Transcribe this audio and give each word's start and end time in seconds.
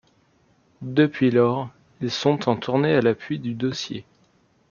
Depuis 0.81 1.29
lors, 1.29 1.69
ils 2.01 2.09
sont 2.09 2.49
en 2.49 2.55
tournée 2.57 2.95
à 2.95 3.01
l'appui 3.01 3.37
du 3.37 3.53
dossier. 3.53 4.03